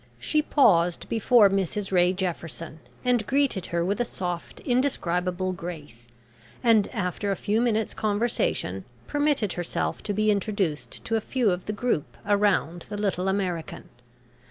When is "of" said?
11.51-11.67